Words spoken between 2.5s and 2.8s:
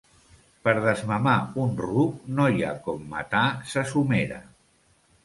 hi ha